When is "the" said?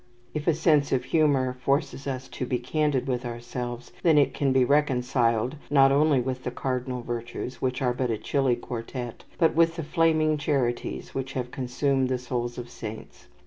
6.43-6.49, 9.75-9.83, 12.09-12.17